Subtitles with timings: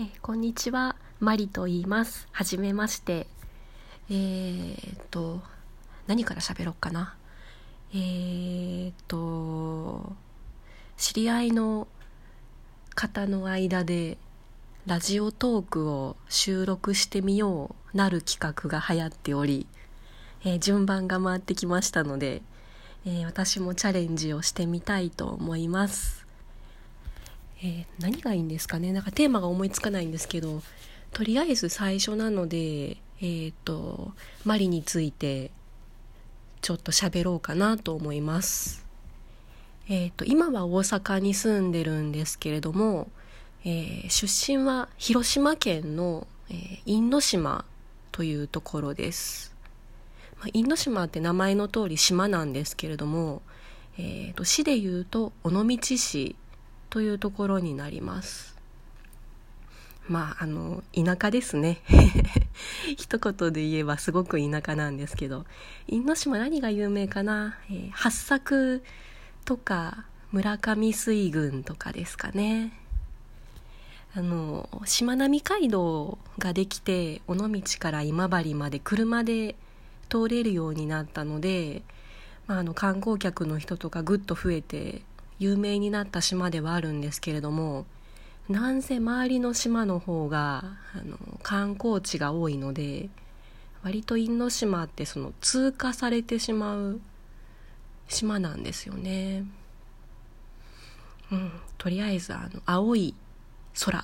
[0.00, 2.28] えー、こんにちは、マリと言います。
[2.30, 3.26] はじめまして。
[4.08, 5.42] えー、っと、
[6.06, 7.16] 何から喋ろうかな？
[7.92, 10.12] えー、っと、
[10.96, 11.88] 知り合いの
[12.94, 14.18] 方の間で、
[14.86, 19.66] ラジオトークを収録してみようなる企画が流行っており、
[20.44, 22.42] えー、順番が回ってきましたので、
[23.04, 26.27] え、私もチャレンジをしてみたいと思います。
[27.60, 28.92] えー、何がいいんですかね？
[28.92, 30.62] なんかテーマが思いつかないんですけど
[31.12, 34.12] とりあえず最初なのでえっ、ー、と
[34.44, 35.50] マリについて
[36.60, 38.84] ちょっと喋ろうかなと思います。
[39.88, 43.10] えっ、ー、と今は大阪に住んでるんですけれども、
[43.64, 47.64] え、出身は広島県の、えー、因島
[48.12, 49.54] というところです、
[50.38, 53.42] まあ、因島って名前の通り島なんですけれども、
[53.96, 56.36] えーと、市でいうと尾道市
[56.90, 58.56] というところになります。
[60.08, 61.80] まああの田舎ですね。
[62.96, 65.44] 一言で言えばすごく田舎なんですけど。
[65.86, 68.82] 因島何が有名かな、えー、八作
[69.44, 72.72] とか村上水軍とかですかね。
[74.14, 79.54] あのしまなみ海道ができて尾道から今治まで車で
[80.08, 81.82] 通れるようになったので、
[82.46, 85.02] まあ、あの観光客の人とかぐっと増えて
[85.38, 87.86] 有名になった島ではあるんですけれども
[88.48, 93.10] なんせ周りの島の方があの観光地が多いので
[93.82, 97.00] 割と因島ってその通過されてしまう
[98.08, 99.44] 島なんですよね。
[101.30, 103.14] うん、とりあえずあの青い
[103.78, 104.02] 空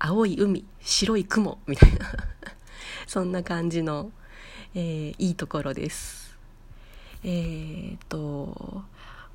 [0.00, 2.12] 青い海白い雲みたいな
[3.06, 4.10] そんな感じの、
[4.74, 6.36] えー、いいところです。
[7.22, 8.82] えー、っと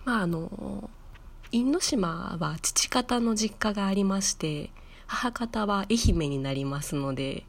[0.04, 0.90] まああの
[1.52, 4.70] 因島は父方の実家がありまして
[5.08, 7.46] 母方は愛媛になりますので、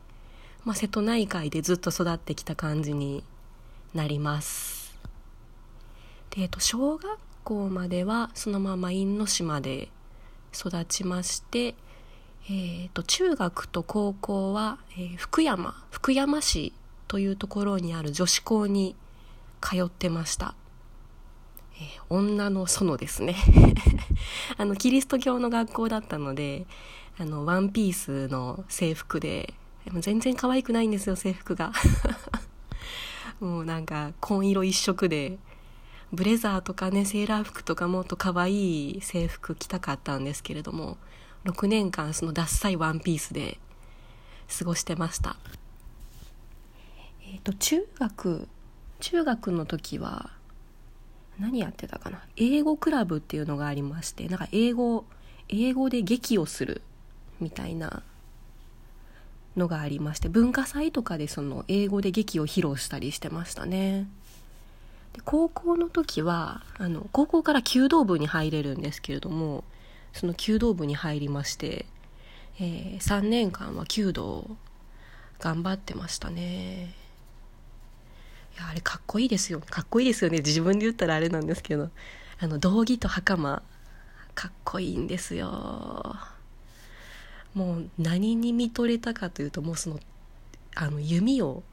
[0.65, 3.25] まあ、瀬戸内海でずっと育ってきた感じに
[3.95, 4.97] なります。
[6.31, 9.89] で、えっと、小学校まではそのまま因島で
[10.55, 11.75] 育ちまして、
[12.49, 16.73] えっと、中学と高校は、えー、福山福山市
[17.09, 18.95] というところにある女子校に
[19.61, 20.55] 通ってました。
[21.81, 23.37] え、女の園ですね。
[24.57, 26.67] あのキリスト教の学校だったので
[27.19, 29.55] あのワンピースの制服で
[30.01, 31.73] 全然可愛くないんですよ制服が。
[33.41, 35.39] もうなんか紺色一色で
[36.13, 40.97] ブレザーとかねセーラー服とかもっと可愛い制服着たかったんですけれども
[41.45, 43.59] 6年間そのダッサいワンピースで
[44.59, 45.37] 過ごしてました。
[47.23, 48.49] えっ、ー、と中学
[49.01, 50.31] 中学の時は
[51.39, 52.23] 何やってたかな？
[52.37, 55.05] 英語クラブっていうのがありましてなんか英語
[55.49, 56.83] 英語で劇をする
[57.41, 58.03] みたいな
[59.57, 64.09] のがありまして文化祭とかでその英語で劇を披露したりしてましたね。
[65.15, 69.65] で高校の時はあの高校から弓道部に入れるんですけれども
[70.13, 71.87] その弓道部に入りまして、
[72.61, 74.57] えー、3年間は弓道を
[75.39, 76.95] 頑張ってましたね。
[78.61, 79.61] やあれかっこいいですよ。
[79.61, 80.39] かっこいいですよね。
[80.39, 81.91] 自分で言ったらあれなんですけど。
[82.41, 83.63] あの道着と袴。
[84.35, 86.17] かっこいいんですよ。
[87.55, 89.99] もう何に見とれたかというともうその
[90.77, 91.65] あの弓を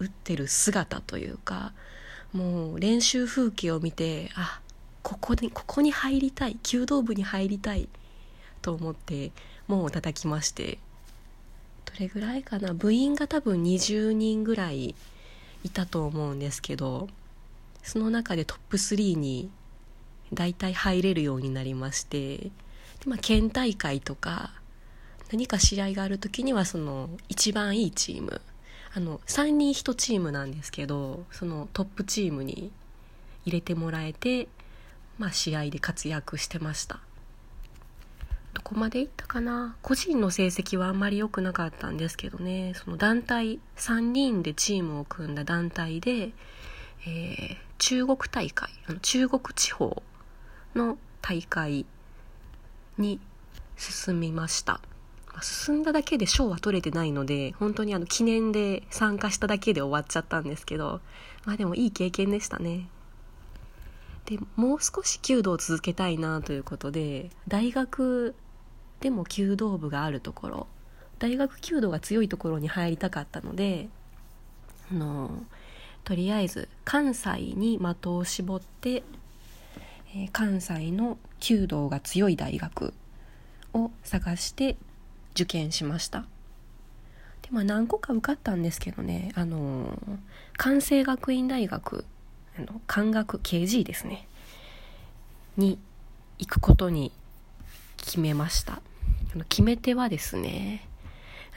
[0.00, 1.72] 打ってる姿というか
[2.32, 4.60] もう練習風景を見てあ
[5.02, 6.58] ここにここに入りたい。
[6.62, 7.88] 弓道部に入りたい。
[8.60, 9.30] と思って
[9.68, 10.78] 門を叩きまして。
[11.84, 12.74] どれぐらいかな？
[12.74, 14.96] 部員が多分20人ぐらい
[15.64, 17.08] いたと思うんですけど
[17.82, 19.50] その中でトップ3に
[20.32, 22.50] 大体入れるようになりましてで、
[23.06, 24.50] まあ、県大会とか
[25.30, 28.40] 何か試合がある時にはその一番いいチーム
[28.94, 32.70] あの3人1チームなんですけどそのトップチームに
[33.44, 34.48] 入れてもらえて、
[35.18, 37.00] まあ、試合で活躍してました。
[38.58, 39.76] どこまで行ったかな？
[39.82, 42.72] 個人の成績はあんまり良くなかったんですけどね。
[42.74, 46.32] その団体3人でチームを組んだ団体で、
[47.06, 48.68] えー、中国大会
[49.00, 50.02] 中国地方
[50.74, 51.86] の大会
[52.98, 53.20] に
[53.76, 54.80] 進みました。
[55.40, 61.00] 進んだだけで賞は取れてないので本当にあの記念で参加しただけで終わっちゃったんですけど
[61.44, 62.88] まあでもいい経験でしたね。
[64.24, 68.34] でもう少し弓道を続けたいなということで大学
[69.00, 70.66] でも弓道部があるところ
[71.18, 73.88] 大学弓道が強いところに入りたかったので
[74.90, 75.30] あの
[76.04, 79.02] とりあえず関西に的を絞って、
[80.14, 82.94] えー、関西の弓道が強い大学
[83.74, 84.76] を探して
[85.32, 86.24] 受験しました。
[87.42, 89.98] でまあ何個か受かったんですけどねあの
[90.56, 92.04] 関西学院大学
[92.58, 94.26] あの漢学 KG ですね
[95.56, 95.78] に
[96.38, 97.12] 行くことに
[97.98, 98.80] 決めました。
[99.34, 100.88] あの決め手はですね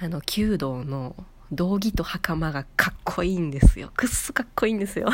[0.01, 1.15] あの弓道の
[1.51, 3.91] 道着と袴がかっこいいんですよ。
[3.95, 5.09] くっそかっこいいんですよ。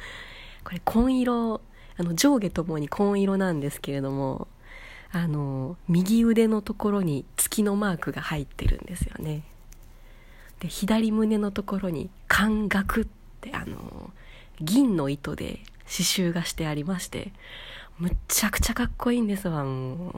[0.64, 1.60] これ紺色
[1.98, 4.48] あの上下ともに紺色なんですけれども
[5.12, 9.42] あの右腕のところに月のマークが入ってるんですよね。
[10.60, 13.06] で左胸のところに「漢学」っ
[13.40, 14.10] てあの
[14.60, 17.32] 銀の糸で刺繍がしてありまして
[17.98, 20.10] むっちゃくちゃかっこいいんですわも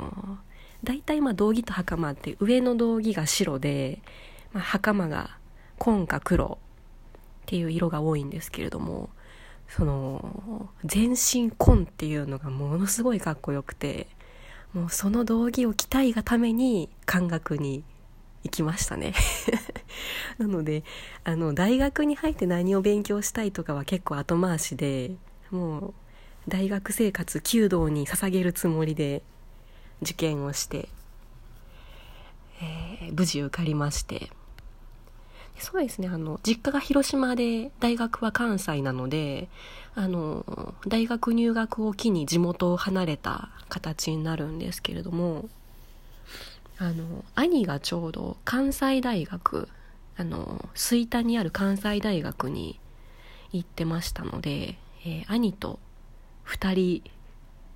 [0.45, 0.49] う。
[0.85, 4.01] 大体まあ道着と袴って上の道着が白で、
[4.53, 5.37] まあ、袴が
[5.79, 9.11] 紺か黒っていう色が多いんですけれども
[9.69, 14.07] その全身紺っていうのがものすごいかっこよくて
[14.73, 17.85] もうその道着を着たいがために漢学に
[18.45, 19.15] 行きましたね。
[20.39, 20.85] なので
[21.25, 25.13] あの大学に入って何を勉強したいとかは結構後回しで
[25.51, 25.95] もう
[26.49, 29.23] 大学生活弓道に捧げるつもりで
[30.03, 30.89] 受験をして、
[32.63, 34.31] えー、無事受かりまして。
[35.61, 39.49] そうですねあの実家が広島で大学は関西なので
[39.97, 45.49] あの大学入学を機に地元を離れた形になるんですけれども
[46.79, 49.69] あの兄がちょうど関西大学
[50.17, 52.79] あの吹田にある関西大学に
[53.53, 55.81] 行ってましたので、えー、兄と
[56.49, 57.03] 2人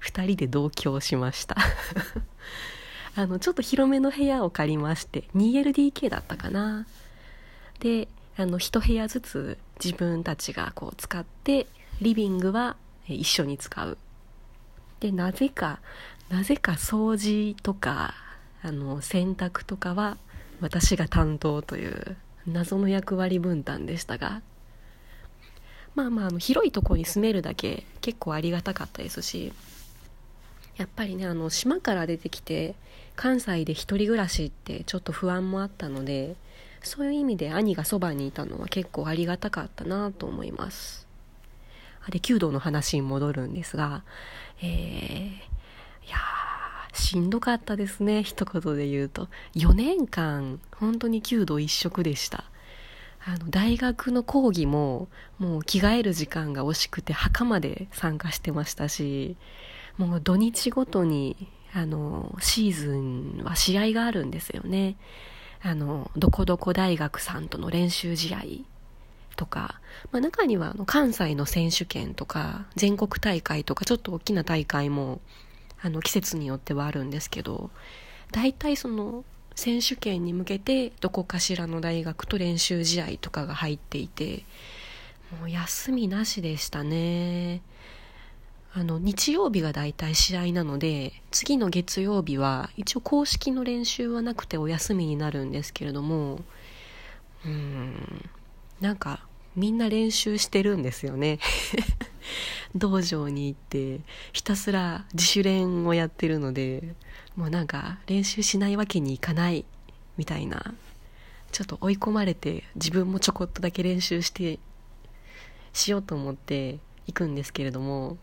[0.00, 1.56] 2人で同居しました。
[3.14, 6.86] あのちょっと広めの部屋を借りまして 2LDK だったかな。
[7.78, 11.66] であの1部屋ずつ自分たちがこう使って
[12.00, 12.76] リビングは
[13.06, 13.98] 一緒に使う。
[15.00, 15.80] でなぜか
[16.30, 18.14] なぜか掃除とか
[18.62, 20.16] あの洗濯とかは
[20.60, 22.16] 私が担当という
[22.46, 24.40] 謎の役割分担でしたが
[25.94, 29.52] まあまああの広いとこに住めるだけ結構ありがたかったですし
[30.76, 32.74] やっぱりねあの島から出てきて
[33.14, 36.34] 関西で一人暮らしってちょっと不安もあったので
[36.82, 41.06] そういう意味で兄がそばにいたのは結構ありがたかったなと思います。
[42.10, 44.02] で弓道の話に戻るんですが
[44.60, 45.28] えー、
[46.06, 46.16] いや
[46.92, 48.22] しんどかったですね。
[48.22, 49.28] 一言で言うと。
[49.54, 52.44] 4年間本当に弓道一色でした。
[53.24, 55.08] あの大学の講義も
[55.38, 59.36] もう着替える時間が惜しくて墓まで参加してましたし
[59.96, 64.96] もう土日ごとにあのシーズンは試合があるんですよね。
[65.62, 68.42] あのどこどこ大学さんとの練習試合
[69.36, 69.80] とか、
[70.10, 75.20] まあ、中にはあの関西の選手権とか全国大会とかちょっと大きな大会も
[75.80, 77.70] あの季節によってはあるんですけど
[78.32, 79.24] 大体その
[79.54, 84.44] 選手権に向けてどこかしらの大学と練習試合とかが入っていて
[85.40, 87.62] もう休みなしでしたね。
[88.74, 96.40] あの日曜日が大体試合なので次の月曜日は一応公式の練習はなくてお休みになるんですけれども
[97.44, 98.30] うん
[98.80, 99.26] なんか
[99.56, 101.38] みんな練習してるんですよね。
[102.74, 104.00] 道場に行って
[104.32, 106.94] ひたすら自主練をやってるので
[107.36, 109.64] もうなんか練習しないわけにいかない
[110.16, 110.74] みたいな
[111.50, 114.58] ちょっと追い込まれて自分もちょこっとだけ練習して
[115.72, 118.16] しようと思って行くんですけれども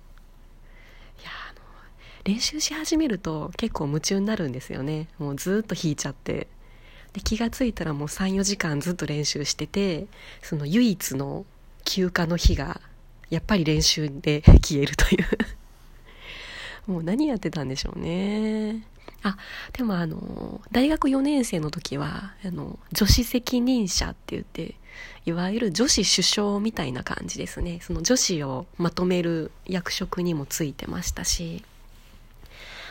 [1.20, 1.60] いやあの
[2.24, 5.08] 練習し始めると結構夢中になるんですよね。
[5.18, 6.48] もうずっと弾いちゃって。
[7.14, 10.06] で気が付いたらもう34時間ずっと練習してて
[10.44, 11.44] その唯一の
[11.84, 12.82] 休暇の日が
[13.30, 15.26] やっぱり練習で 消えるという。
[16.92, 18.84] もう何やってたんでしょうね。
[19.22, 19.38] あ
[19.74, 24.76] でもあの大学4年生の時はあの女子責任者って言って
[25.26, 27.80] いわゆる女子首相みたいな感じですね。
[27.82, 31.64] その女子をまとめる役職にもついてましたし。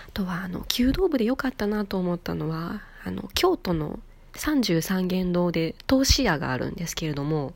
[0.09, 4.01] あとはあの弓道部で良かったなと思ったのはあの京都の
[4.35, 7.53] 33元堂で投資屋があるんですけれども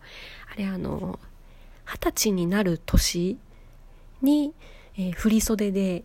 [0.55, 1.19] あれあの
[1.85, 3.39] 二十歳になる年
[4.23, 4.55] に、
[4.97, 6.05] えー、振袖で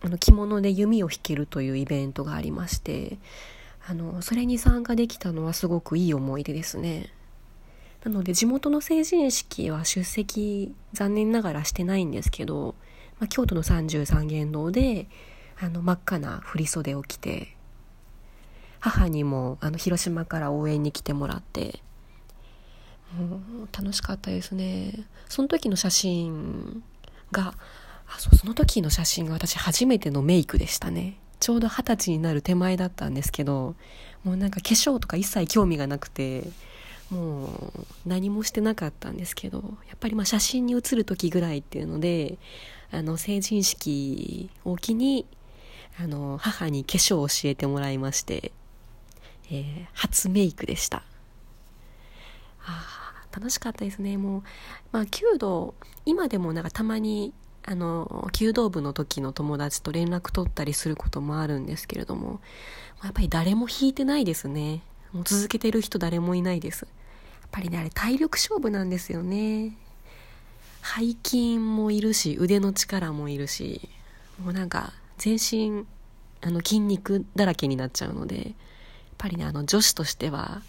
[0.00, 3.18] あの着物で弓を引けるというイベントがありまして
[3.86, 7.12] あのそれに参加できたのはすごくいい思い出ですね。
[8.04, 12.74] なので地元の成人式は出席残念ながらしてないんですけど、
[13.20, 15.06] まあ、京都の33元堂で
[15.60, 17.56] あの真っ赤な振袖を着て
[18.80, 21.80] 母にもあの広島から応援に来てもらって
[23.76, 25.04] 楽しかったですね。
[25.28, 26.82] その時の写真
[27.30, 27.54] が
[28.06, 31.18] あそその時の写真が私初めてのメイクでしたね。
[31.40, 33.74] ちょうど二十歳になる手前だったんですけど
[34.22, 36.44] もうなんか化粧とか一切興味がなくて
[37.10, 42.38] もう何もしてなかったんですけどやっぱりまあ写真に写る時ぐらいっていうので
[42.92, 45.26] あの成人式を機に
[46.00, 48.52] あの母に化粧を教えてもらいまして、
[49.50, 51.02] えー、初メイクでした。
[52.64, 53.01] あ
[53.32, 54.16] 楽しかったですね。
[54.16, 54.42] もう、
[54.92, 55.74] まあ、弓道
[56.04, 57.32] 今でもなんかたまに
[57.64, 62.40] あの弓道部の時の友達と連絡取ったりすることもあるんですけれども
[63.04, 64.82] やっぱり誰も弾いてないですね。
[65.12, 66.82] もう続けてる人誰もいないです。
[66.82, 66.88] や
[67.46, 69.76] っぱりねあれ体力勝負なんですよね。
[70.82, 73.88] 背筋もいるし腕の力もいるし
[74.42, 75.86] もうなんか全身
[76.40, 78.54] あの筋肉だらけになっちゃうのでやっ
[79.16, 80.62] ぱりねあの女子としては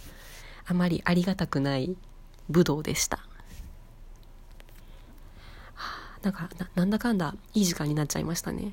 [0.67, 1.95] あまりありがたくない
[2.49, 3.19] 武道でした、
[6.23, 8.71] なんかなんだかんだいい時間になっちゃいましたね。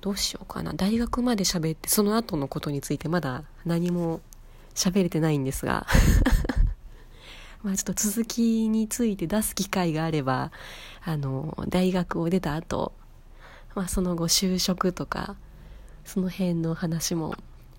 [0.00, 0.72] どうしようかな。
[0.72, 4.20] 大学まで喋ってその後のことについてまだ何も
[4.74, 5.86] 喋れてないんですが。
[7.62, 10.50] まあ、ちょっと続きについて出す機会があれば
[11.04, 12.92] あの大学を出た後、
[13.76, 15.36] まあその後就職とか
[16.04, 17.36] その辺の話も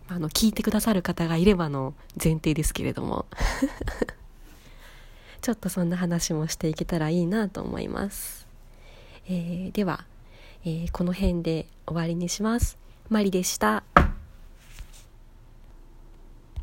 [0.08, 3.25] あの聞いてくださる方がいればの前提ですけれども。
[5.43, 8.47] ちょっとそんな話もしていけたらいいなと思います、
[9.27, 10.05] えー、では、
[10.63, 12.77] えー、この辺で終わりにします。
[13.09, 13.92] マリでした。